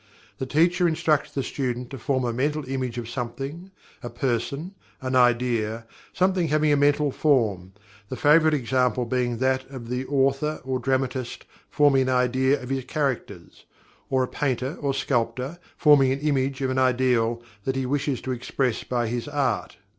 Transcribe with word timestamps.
The 0.39 0.47
Teacher 0.47 0.87
instructs 0.87 1.31
the 1.31 1.43
student 1.43 1.91
to 1.91 1.99
form 1.99 2.23
a 2.25 2.33
Mental 2.33 2.67
Image 2.67 2.97
of 2.97 3.07
something, 3.07 3.69
a 4.01 4.09
person, 4.09 4.73
an 4.99 5.15
idea, 5.15 5.85
something 6.11 6.47
having 6.47 6.71
a 6.71 6.75
mental 6.75 7.11
form, 7.11 7.73
the 8.09 8.15
favorite 8.15 8.55
example 8.55 9.05
being 9.05 9.37
that 9.37 9.69
of 9.69 9.89
the 9.89 10.07
author 10.07 10.59
or 10.63 10.79
dramatist 10.79 11.45
forming 11.69 12.01
an 12.09 12.09
idea 12.09 12.59
of 12.59 12.69
his 12.71 12.85
characters; 12.85 13.65
or 14.09 14.23
a 14.23 14.27
painter 14.27 14.75
or 14.81 14.95
sculptor 14.95 15.59
forming 15.77 16.11
an 16.11 16.21
image 16.21 16.61
of 16.61 16.71
an 16.71 16.79
ideal 16.79 17.43
that 17.65 17.75
he 17.75 17.85
wishes 17.85 18.21
to 18.21 18.31
express 18.31 18.83
by 18.83 19.05
his 19.05 19.27
art. 19.27 19.77